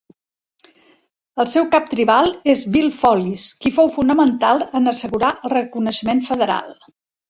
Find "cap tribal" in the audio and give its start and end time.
1.75-2.33